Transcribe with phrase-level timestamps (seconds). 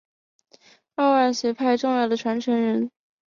[0.95, 2.89] 二万学派重要传承人。